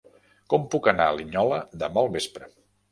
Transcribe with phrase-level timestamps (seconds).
[0.53, 2.55] Com puc anar a Linyola demà al vespre?